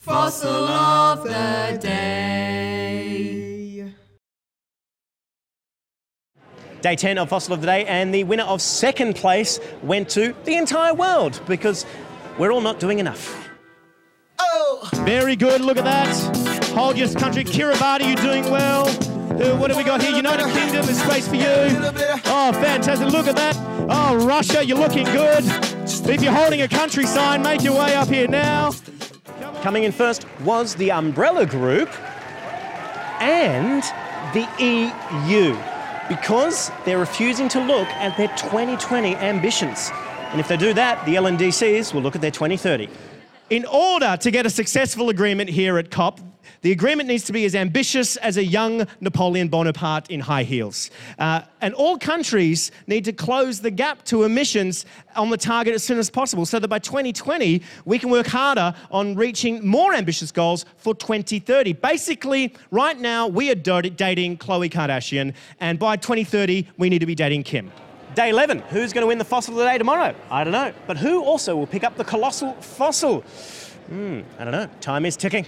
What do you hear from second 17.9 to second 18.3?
you're